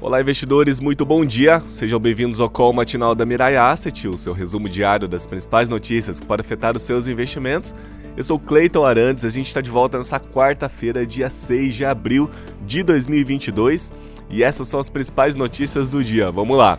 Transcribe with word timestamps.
Olá, 0.00 0.20
investidores, 0.20 0.78
muito 0.78 1.04
bom 1.04 1.24
dia. 1.24 1.60
Sejam 1.66 1.98
bem-vindos 1.98 2.38
ao 2.40 2.48
call 2.48 2.72
matinal 2.72 3.16
da 3.16 3.26
Mirai 3.26 3.56
Asset, 3.56 4.06
o 4.06 4.16
seu 4.16 4.32
resumo 4.32 4.68
diário 4.68 5.08
das 5.08 5.26
principais 5.26 5.68
notícias 5.68 6.20
que 6.20 6.26
podem 6.26 6.46
afetar 6.46 6.76
os 6.76 6.82
seus 6.82 7.08
investimentos. 7.08 7.74
Eu 8.16 8.22
sou 8.22 8.38
Cleiton 8.38 8.84
Arantes, 8.84 9.24
a 9.24 9.28
gente 9.28 9.48
está 9.48 9.60
de 9.60 9.72
volta 9.72 9.98
nessa 9.98 10.20
quarta-feira, 10.20 11.04
dia 11.04 11.28
6 11.28 11.74
de 11.74 11.84
abril 11.84 12.30
de 12.64 12.84
2022, 12.84 13.92
e 14.30 14.44
essas 14.44 14.68
são 14.68 14.78
as 14.78 14.88
principais 14.88 15.34
notícias 15.34 15.88
do 15.88 16.04
dia. 16.04 16.30
Vamos 16.30 16.56
lá. 16.56 16.78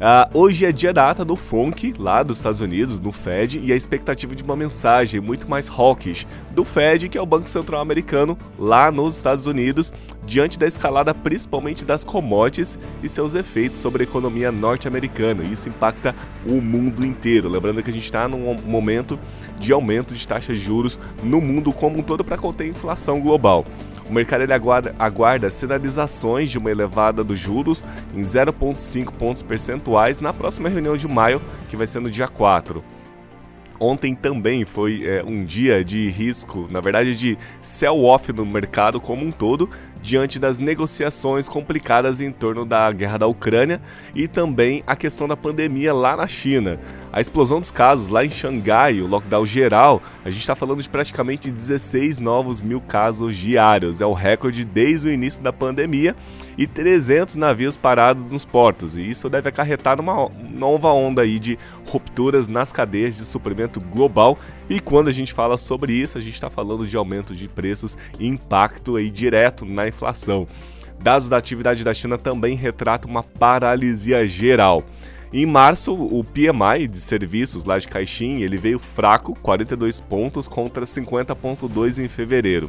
Uh, 0.00 0.38
hoje 0.38 0.64
é 0.64 0.72
dia 0.72 0.94
da 0.94 1.10
ata 1.10 1.26
do 1.26 1.36
FONC, 1.36 1.92
lá 1.98 2.22
dos 2.22 2.38
Estados 2.38 2.62
Unidos, 2.62 2.98
no 2.98 3.12
Fed, 3.12 3.60
e 3.62 3.70
a 3.70 3.76
expectativa 3.76 4.34
de 4.34 4.42
uma 4.42 4.56
mensagem 4.56 5.20
muito 5.20 5.46
mais 5.46 5.68
hawkish 5.68 6.26
do 6.52 6.64
Fed, 6.64 7.06
que 7.10 7.18
é 7.18 7.20
o 7.20 7.26
Banco 7.26 7.46
Central 7.46 7.82
Americano, 7.82 8.38
lá 8.58 8.90
nos 8.90 9.14
Estados 9.14 9.44
Unidos, 9.44 9.92
diante 10.24 10.58
da 10.58 10.66
escalada 10.66 11.12
principalmente 11.12 11.84
das 11.84 12.02
commodities 12.02 12.78
e 13.02 13.10
seus 13.10 13.34
efeitos 13.34 13.78
sobre 13.80 14.02
a 14.02 14.06
economia 14.06 14.50
norte-americana. 14.50 15.44
Isso 15.44 15.68
impacta 15.68 16.16
o 16.46 16.62
mundo 16.62 17.04
inteiro. 17.04 17.50
Lembrando 17.50 17.82
que 17.82 17.90
a 17.90 17.92
gente 17.92 18.04
está 18.04 18.26
num 18.26 18.54
momento 18.54 19.18
de 19.58 19.70
aumento 19.70 20.14
de 20.14 20.26
taxas 20.26 20.58
de 20.58 20.64
juros 20.64 20.98
no 21.22 21.42
mundo 21.42 21.74
como 21.74 21.98
um 21.98 22.02
todo 22.02 22.24
para 22.24 22.38
conter 22.38 22.64
a 22.64 22.68
inflação 22.68 23.20
global. 23.20 23.66
O 24.10 24.12
mercado 24.12 24.42
ele 24.42 24.52
aguarda, 24.52 24.92
aguarda 24.98 25.48
sinalizações 25.50 26.50
de 26.50 26.58
uma 26.58 26.68
elevada 26.68 27.22
dos 27.22 27.38
juros 27.38 27.84
em 28.12 28.20
0,5 28.22 29.12
pontos 29.12 29.40
percentuais 29.40 30.20
na 30.20 30.32
próxima 30.32 30.68
reunião 30.68 30.96
de 30.96 31.06
maio, 31.06 31.40
que 31.68 31.76
vai 31.76 31.86
ser 31.86 32.00
no 32.00 32.10
dia 32.10 32.26
4. 32.26 32.82
Ontem 33.78 34.12
também 34.16 34.64
foi 34.64 35.06
é, 35.06 35.22
um 35.24 35.44
dia 35.44 35.84
de 35.84 36.10
risco, 36.10 36.66
na 36.72 36.80
verdade 36.80 37.14
de 37.14 37.38
sell-off 37.60 38.32
no 38.32 38.44
mercado 38.44 39.00
como 39.00 39.24
um 39.24 39.30
todo, 39.30 39.70
diante 40.02 40.38
das 40.38 40.58
negociações 40.58 41.48
complicadas 41.48 42.20
em 42.20 42.32
torno 42.32 42.64
da 42.64 42.90
guerra 42.92 43.18
da 43.18 43.26
Ucrânia 43.26 43.80
e 44.14 44.26
também 44.26 44.82
a 44.86 44.96
questão 44.96 45.28
da 45.28 45.36
pandemia 45.36 45.92
lá 45.92 46.16
na 46.16 46.26
China. 46.26 46.78
A 47.12 47.20
explosão 47.20 47.58
dos 47.58 47.70
casos 47.70 48.08
lá 48.08 48.24
em 48.24 48.30
Xangai, 48.30 49.00
o 49.00 49.06
lockdown 49.06 49.44
geral, 49.44 50.00
a 50.24 50.30
gente 50.30 50.40
está 50.40 50.54
falando 50.54 50.82
de 50.82 50.88
praticamente 50.88 51.50
16 51.50 52.20
novos 52.20 52.62
mil 52.62 52.80
casos 52.80 53.36
diários. 53.36 54.00
É 54.00 54.06
o 54.06 54.12
recorde 54.12 54.64
desde 54.64 55.08
o 55.08 55.10
início 55.10 55.42
da 55.42 55.52
pandemia 55.52 56.14
e 56.56 56.66
300 56.66 57.36
navios 57.36 57.76
parados 57.76 58.30
nos 58.30 58.44
portos. 58.44 58.96
E 58.96 59.00
isso 59.00 59.28
deve 59.28 59.48
acarretar 59.48 59.96
numa 59.96 60.28
nova 60.50 60.92
onda 60.92 61.22
aí 61.22 61.38
de 61.38 61.58
rupturas 61.86 62.48
nas 62.48 62.70
cadeias 62.70 63.16
de 63.16 63.24
suprimento 63.24 63.80
global. 63.80 64.38
E 64.68 64.78
quando 64.78 65.08
a 65.08 65.12
gente 65.12 65.32
fala 65.32 65.56
sobre 65.56 65.92
isso, 65.92 66.16
a 66.16 66.20
gente 66.20 66.34
está 66.34 66.48
falando 66.48 66.86
de 66.86 66.96
aumento 66.96 67.34
de 67.34 67.48
preços 67.48 67.96
e 68.18 68.28
impacto 68.28 68.96
aí 68.96 69.10
direto 69.10 69.64
na 69.64 69.88
inflação. 69.90 70.46
Dados 71.02 71.28
da 71.28 71.36
atividade 71.36 71.84
da 71.84 71.94
China 71.94 72.16
também 72.16 72.54
retratam 72.54 73.10
uma 73.10 73.22
paralisia 73.22 74.26
geral. 74.26 74.82
Em 75.32 75.46
março, 75.46 75.94
o 75.94 76.24
PMI 76.24 76.88
de 76.88 77.00
serviços 77.00 77.64
lá 77.64 77.78
de 77.78 77.86
Caixin, 77.86 78.40
ele 78.40 78.58
veio 78.58 78.80
fraco, 78.80 79.38
42 79.40 80.00
pontos 80.00 80.48
contra 80.48 80.84
50.2 80.84 82.02
em 82.04 82.08
fevereiro. 82.08 82.68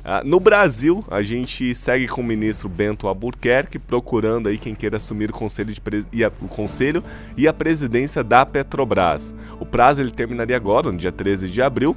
Uh, 0.00 0.26
no 0.26 0.40
Brasil, 0.40 1.04
a 1.10 1.20
gente 1.20 1.74
segue 1.74 2.08
com 2.08 2.22
o 2.22 2.24
ministro 2.24 2.68
Bento 2.68 3.06
Albuquerque 3.06 3.78
procurando 3.78 4.48
aí 4.48 4.56
quem 4.56 4.74
queira 4.74 4.96
assumir 4.96 5.30
o 5.30 5.32
conselho, 5.32 5.74
e 6.10 6.24
a, 6.24 6.28
o 6.40 6.48
conselho 6.48 7.04
e 7.36 7.46
a 7.46 7.52
presidência 7.52 8.24
da 8.24 8.46
Petrobras. 8.46 9.34
O 9.58 9.66
prazo 9.66 10.00
ele 10.00 10.10
terminaria 10.10 10.56
agora, 10.56 10.90
no 10.90 10.96
dia 10.96 11.12
13 11.12 11.50
de 11.50 11.60
abril, 11.60 11.94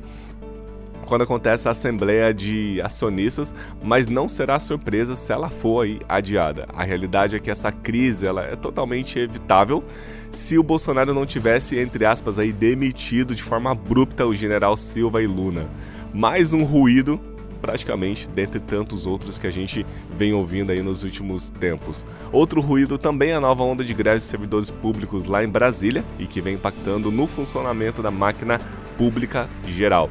quando 1.04 1.24
acontece 1.24 1.68
a 1.68 1.72
assembleia 1.72 2.34
de 2.34 2.82
acionistas, 2.82 3.54
mas 3.84 4.08
não 4.08 4.28
será 4.28 4.60
surpresa 4.60 5.16
se 5.16 5.32
ela 5.32 5.50
for 5.50 5.84
aí 5.84 6.00
adiada. 6.08 6.68
A 6.74 6.84
realidade 6.84 7.36
é 7.36 7.40
que 7.40 7.52
essa 7.52 7.72
crise 7.72 8.26
ela 8.26 8.44
é 8.44 8.56
totalmente 8.56 9.20
evitável 9.20 9.84
se 10.32 10.58
o 10.58 10.64
Bolsonaro 10.64 11.14
não 11.14 11.26
tivesse, 11.26 11.78
entre 11.78 12.06
aspas, 12.06 12.40
aí 12.40 12.52
demitido 12.52 13.36
de 13.36 13.44
forma 13.44 13.72
abrupta 13.72 14.26
o 14.26 14.34
general 14.34 14.76
Silva 14.76 15.22
e 15.22 15.28
Luna. 15.28 15.68
Mais 16.14 16.54
um 16.54 16.64
ruído 16.64 17.20
praticamente 17.64 18.28
dentre 18.28 18.60
tantos 18.60 19.06
outros 19.06 19.40
que 19.40 19.48
a 19.48 19.52
gente 19.52 19.86
vem 20.18 20.34
ouvindo 20.34 20.74
aí 20.74 20.82
nos 20.82 21.02
últimos 21.04 21.50
tempos. 21.50 22.06
Outro 22.30 22.60
ruído 22.60 22.98
também 22.98 23.32
é 23.32 23.36
a 23.36 23.40
nova 23.40 23.64
onda 23.64 23.86
de 23.86 23.94
greves 23.94 24.24
de 24.24 24.30
servidores 24.30 24.70
públicos 24.70 25.26
lá 25.26 25.42
em 25.46 25.48
Brasília 25.48 26.04
e 26.20 26.28
que 26.28 26.42
vem 26.42 26.56
impactando 26.56 27.10
no 27.10 27.26
funcionamento 27.26 28.02
da 28.02 28.12
máquina 28.12 28.60
pública 28.98 29.48
geral. 29.66 30.10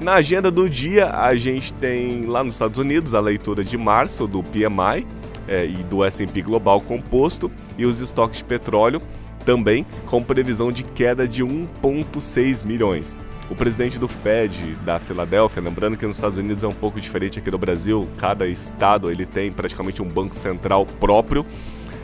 Na 0.00 0.14
agenda 0.14 0.50
do 0.50 0.68
dia, 0.68 1.10
a 1.10 1.34
gente 1.36 1.72
tem 1.72 2.26
lá 2.26 2.44
nos 2.44 2.52
Estados 2.52 2.78
Unidos 2.78 3.14
a 3.14 3.20
leitura 3.20 3.64
de 3.64 3.78
março 3.78 4.26
do 4.26 4.42
PMI 4.42 5.06
é, 5.48 5.64
e 5.64 5.82
do 5.84 6.04
S&P 6.04 6.42
Global 6.42 6.80
Composto 6.82 7.50
e 7.78 7.86
os 7.86 8.00
estoques 8.00 8.38
de 8.38 8.44
petróleo 8.44 9.00
também 9.46 9.86
com 10.06 10.22
previsão 10.22 10.70
de 10.72 10.82
queda 10.82 11.26
de 11.26 11.42
1,6 11.42 12.66
milhões. 12.66 13.16
O 13.48 13.54
presidente 13.54 13.96
do 13.96 14.08
Fed 14.08 14.76
da 14.84 14.98
Filadélfia, 14.98 15.62
lembrando 15.62 15.96
que 15.96 16.04
nos 16.04 16.16
Estados 16.16 16.36
Unidos 16.36 16.64
é 16.64 16.66
um 16.66 16.72
pouco 16.72 17.00
diferente 17.00 17.38
aqui 17.38 17.48
do 17.48 17.56
Brasil, 17.56 18.06
cada 18.18 18.46
estado 18.46 19.08
ele 19.08 19.24
tem 19.24 19.52
praticamente 19.52 20.02
um 20.02 20.08
banco 20.08 20.34
central 20.34 20.84
próprio. 20.84 21.46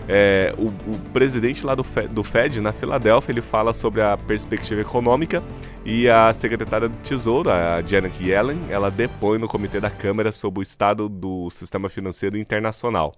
É, 0.08 0.52
o, 0.58 0.66
o, 0.66 0.98
presidente 1.12 1.64
lá 1.64 1.74
do 1.74 1.84
Fed, 1.84 2.08
do 2.08 2.24
Fed 2.24 2.60
na 2.60 2.72
Filadélfia 2.72 3.32
ele 3.32 3.40
fala 3.40 3.72
sobre 3.72 4.02
a 4.02 4.16
perspectiva 4.16 4.80
econômica 4.80 5.42
e 5.84 6.08
a 6.08 6.32
secretária 6.32 6.88
do 6.88 6.96
Tesouro, 6.98 7.50
a 7.50 7.80
Janet 7.82 8.22
Yellen, 8.22 8.58
ela 8.68 8.90
depõe 8.90 9.38
no 9.38 9.46
comitê 9.46 9.80
da 9.80 9.90
Câmara 9.90 10.32
sobre 10.32 10.60
o 10.60 10.62
estado 10.62 11.08
do 11.08 11.48
sistema 11.50 11.88
financeiro 11.88 12.36
internacional. 12.36 13.14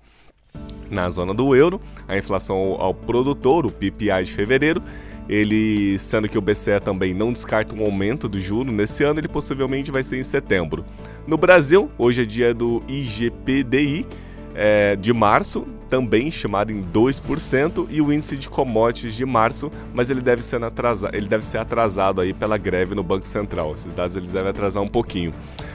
Na 0.91 1.09
zona 1.11 1.35
do 1.35 1.57
euro, 1.57 1.81
a 2.07 2.17
inflação 2.17 2.77
ao 2.79 2.95
produtor, 2.95 3.67
o 3.67 3.71
PPI 3.71 4.25
de 4.25 4.33
fevereiro, 4.33 4.83
ele, 5.29 5.99
sendo 5.99 6.29
que 6.29 6.37
o 6.37 6.41
BCE 6.41 6.81
também 6.81 7.15
não 7.15 7.33
descarta 7.33 7.75
um 7.75 7.83
aumento 7.83 8.29
do 8.29 8.39
juro 8.39 8.71
nesse 8.71 9.03
ano, 9.03 9.21
ele 9.21 9.29
possivelmente 9.29 9.91
vai 9.91 10.03
ser 10.03 10.19
em 10.19 10.23
setembro. 10.23 10.85
No 11.27 11.37
Brasil, 11.39 11.91
hoje 11.97 12.23
é 12.23 12.25
dia 12.25 12.53
do 12.53 12.83
IGPDI, 12.87 14.07
é, 14.55 14.97
de 14.97 15.13
março, 15.13 15.67
também 15.91 16.31
chamado 16.31 16.73
em 16.73 16.83
2%, 16.83 17.87
e 17.91 18.01
o 18.01 18.13
índice 18.13 18.37
de 18.37 18.49
commodities 18.49 19.15
de 19.15 19.25
março, 19.25 19.71
mas 19.93 20.11
ele 20.11 20.21
deve 20.21 20.43
ser 20.43 20.63
atrasado, 20.63 21.15
ele 21.15 21.29
deve 21.29 21.45
ser 21.45 21.59
atrasado 21.59 22.21
aí 22.21 22.33
pela 22.33 22.57
greve 22.57 22.95
no 22.95 23.03
Banco 23.03 23.27
Central. 23.27 23.75
Esses 23.75 23.93
dados 23.93 24.17
eles 24.17 24.33
devem 24.33 24.51
atrasar 24.51 24.83
um 24.83 24.89
pouquinho. 24.89 25.33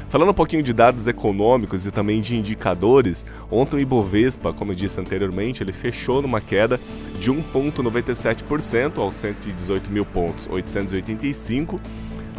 Falando 0.09 0.29
um 0.29 0.33
pouquinho 0.33 0.63
de 0.63 0.73
dados 0.73 1.07
econômicos 1.07 1.85
e 1.85 1.91
também 1.91 2.19
de 2.21 2.35
indicadores, 2.35 3.25
ontem 3.51 3.77
o 3.77 3.79
Ibovespa, 3.79 4.51
como 4.51 4.71
eu 4.71 4.75
disse 4.75 4.99
anteriormente, 4.99 5.61
ele 5.61 5.71
fechou 5.71 6.21
numa 6.21 6.41
queda 6.41 6.79
de 7.19 7.31
1,97% 7.31 8.97
aos 8.97 9.13
118 9.15 9.91
mil 9.91 10.05
pontos, 10.05 10.47
885 10.49 11.79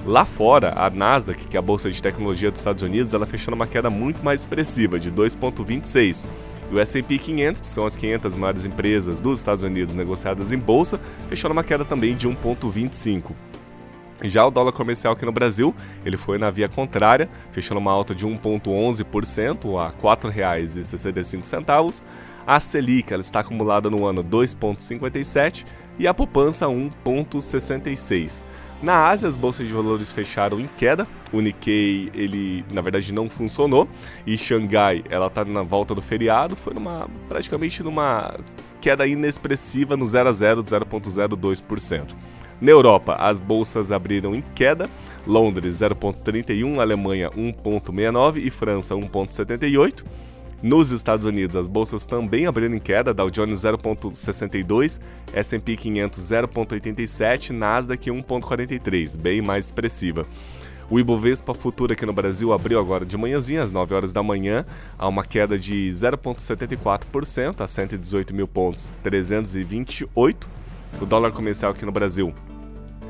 Lá 0.07 0.25
fora, 0.25 0.73
a 0.77 0.89
Nasdaq, 0.89 1.47
que 1.47 1.57
é 1.57 1.59
a 1.59 1.63
bolsa 1.63 1.91
de 1.91 2.01
tecnologia 2.01 2.51
dos 2.51 2.61
Estados 2.61 2.83
Unidos, 2.83 3.13
ela 3.13 3.27
fechou 3.27 3.51
numa 3.51 3.67
queda 3.67 3.91
muito 3.91 4.25
mais 4.25 4.41
expressiva, 4.41 4.99
de 4.99 5.13
2,26. 5.13 6.27
E 6.71 6.75
o 6.75 6.81
S&P 6.81 7.19
500, 7.19 7.61
que 7.61 7.67
são 7.67 7.85
as 7.85 7.97
500 7.97 8.35
maiores 8.37 8.65
empresas 8.65 9.21
dos 9.21 9.41
Estados 9.41 9.63
Unidos 9.63 9.95
negociadas 9.95 10.53
em 10.53 10.59
bolsa, 10.59 10.99
fechou 11.29 11.51
numa 11.51 11.63
queda 11.63 11.85
também 11.85 12.15
de 12.15 12.27
1,25. 12.27 13.33
Já 14.23 14.47
o 14.47 14.51
dólar 14.51 14.73
comercial 14.73 15.13
aqui 15.13 15.27
no 15.27 15.33
Brasil, 15.33 15.75
ele 16.05 16.17
foi 16.17 16.39
na 16.39 16.51
via 16.51 16.69
contrária, 16.69 17.29
fechando 17.53 17.81
uma 17.81 17.93
alta 17.93 18.15
de 18.15 18.27
1,11% 18.27 19.79
a 19.79 19.89
R$ 19.89 19.95
4,65. 20.03 22.03
A 22.47 22.59
Selic 22.59 23.13
ela 23.13 23.21
está 23.21 23.41
acumulada 23.41 23.91
no 23.91 24.07
ano 24.07 24.25
2,57 24.25 25.67
e 25.99 26.07
a 26.07 26.15
poupança 26.15 26.65
1,66. 26.67 28.43
Na 28.83 29.09
Ásia, 29.09 29.29
as 29.29 29.37
bolsas 29.37 29.67
de 29.67 29.73
valores 29.73 30.11
fecharam 30.11 30.59
em 30.59 30.67
queda. 30.79 31.07
O 31.33 31.41
Nikkei, 31.41 32.11
ele 32.15 32.65
na 32.71 32.81
verdade 32.81 33.13
não 33.13 33.29
funcionou 33.29 33.87
e 34.27 34.39
Xangai, 34.39 35.05
ela 35.11 35.27
está 35.27 35.45
na 35.45 35.63
volta 35.63 35.95
do 35.95 36.01
feriado, 36.01 36.57
foi 36.57 36.73
numa 36.73 37.09
praticamente 37.29 37.83
numa 37.83 38.35
queda 38.81 39.07
inexpressiva 39.07 39.97
no 39.97 40.07
0 40.07 40.29
a 40.29 40.33
0, 40.33 40.63
0.02%. 40.63 42.15
Na 42.61 42.71
Europa, 42.71 43.17
as 43.19 43.39
bolsas 43.41 43.91
abriram 43.93 44.35
em 44.35 44.43
queda. 44.55 44.89
Londres 45.27 45.77
0.31, 45.81 46.79
Alemanha 46.79 47.31
1.69 47.31 48.37
e 48.37 48.51
França 48.51 48.95
1.78. 48.95 50.05
Nos 50.63 50.91
Estados 50.91 51.25
Unidos, 51.25 51.57
as 51.57 51.67
bolsas 51.67 52.05
também 52.05 52.45
abriram 52.47 52.75
em 52.75 52.79
queda, 52.79 53.15
Dow 53.15 53.31
Jones 53.31 53.61
0,62, 53.61 55.01
S&P 55.33 55.75
500 55.75 56.21
0,87, 56.21 57.51
Nasdaq 57.51 58.11
1,43, 58.11 59.17
bem 59.17 59.41
mais 59.41 59.65
expressiva. 59.67 60.27
O 60.91 61.01
Ibovespa 61.01 61.55
Futuro 61.55 61.95
aqui 61.95 62.05
no 62.05 62.13
Brasil 62.13 62.53
abriu 62.53 62.79
agora 62.79 63.07
de 63.07 63.17
manhãzinha, 63.17 63.63
às 63.63 63.73
9 63.73 63.95
horas 63.95 64.13
da 64.13 64.23
manhã, 64.23 64.67
a 64.99 65.09
uma 65.09 65.25
queda 65.25 65.59
de 65.59 65.89
0,74% 65.89 67.63
a 67.63 67.67
118 67.67 68.35
mil 68.35 68.47
pontos, 68.47 68.93
328. 69.03 70.47
O 71.01 71.07
dólar 71.07 71.33
comercial 71.33 71.71
aqui 71.71 71.87
no 71.87 71.93
Brasil 71.93 72.35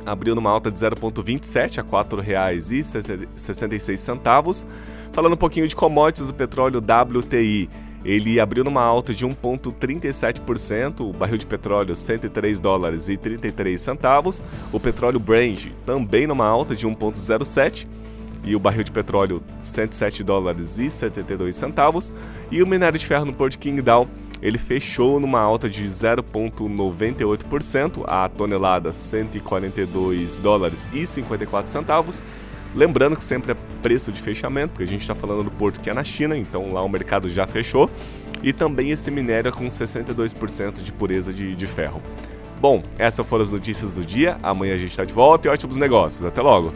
abriu 0.06 0.36
numa 0.36 0.50
alta 0.50 0.70
de 0.70 0.78
0,27 0.78 1.78
a 1.78 1.82
R$ 1.82 1.88
4,66. 1.88 4.66
Falando 5.12 5.32
um 5.32 5.36
pouquinho 5.36 5.66
de 5.66 5.74
commodities, 5.74 6.30
o 6.30 6.34
petróleo 6.34 6.80
WTI 6.80 7.68
ele 8.04 8.38
abriu 8.40 8.64
numa 8.64 8.82
alta 8.82 9.12
de 9.12 9.26
1,37%, 9.26 11.00
o 11.00 11.12
barril 11.12 11.36
de 11.36 11.46
petróleo 11.46 11.94
103 11.94 12.60
dólares 12.60 13.08
e 13.08 13.16
33 13.16 13.80
centavos, 13.80 14.42
o 14.72 14.80
petróleo 14.80 15.20
Brent 15.20 15.68
também 15.84 16.26
numa 16.26 16.46
alta 16.46 16.74
de 16.74 16.86
1,07% 16.86 17.86
e 18.42 18.56
o 18.56 18.58
barril 18.58 18.84
de 18.84 18.90
petróleo 18.90 19.42
107 19.62 20.24
dólares 20.24 20.78
e 20.78 20.88
72 20.88 21.54
centavos, 21.54 22.10
e 22.50 22.62
o 22.62 22.66
minério 22.66 22.98
de 22.98 23.04
ferro 23.04 23.26
no 23.26 23.34
Porto 23.34 23.58
de 23.58 23.70
ele 24.40 24.56
fechou 24.56 25.20
numa 25.20 25.40
alta 25.40 25.68
de 25.68 25.84
0,98%, 25.84 28.02
a 28.06 28.26
tonelada 28.30 28.92
142 28.92 30.38
dólares 30.38 30.88
e 30.94 31.06
54 31.06 31.70
centavos. 31.70 32.22
Lembrando 32.74 33.16
que 33.16 33.24
sempre 33.24 33.52
é 33.52 33.56
preço 33.82 34.12
de 34.12 34.20
fechamento, 34.20 34.70
porque 34.70 34.84
a 34.84 34.86
gente 34.86 35.02
está 35.02 35.14
falando 35.14 35.44
do 35.44 35.50
porto 35.50 35.80
que 35.80 35.90
é 35.90 35.94
na 35.94 36.04
China, 36.04 36.36
então 36.36 36.72
lá 36.72 36.82
o 36.82 36.88
mercado 36.88 37.28
já 37.28 37.46
fechou. 37.46 37.90
E 38.42 38.52
também 38.52 38.90
esse 38.90 39.10
minério 39.10 39.48
é 39.48 39.52
com 39.52 39.66
62% 39.66 40.82
de 40.82 40.92
pureza 40.92 41.32
de, 41.32 41.54
de 41.54 41.66
ferro. 41.66 42.00
Bom, 42.60 42.82
essas 42.98 43.26
foram 43.26 43.42
as 43.42 43.50
notícias 43.50 43.92
do 43.92 44.02
dia. 44.02 44.38
Amanhã 44.42 44.74
a 44.74 44.78
gente 44.78 44.90
está 44.90 45.04
de 45.04 45.12
volta 45.12 45.48
e 45.48 45.50
ótimos 45.50 45.76
negócios. 45.76 46.24
Até 46.24 46.40
logo! 46.40 46.72